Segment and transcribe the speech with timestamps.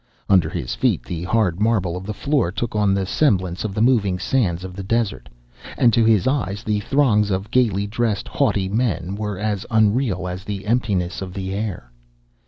[0.27, 3.83] Under his feet the hard marble of the floor took on the semblance of the
[3.83, 5.29] moving sands of the desert,
[5.77, 10.43] and to his eyes the throngs of gaily dressed, haughty men were as unreal as
[10.43, 11.91] the emptiness of the air.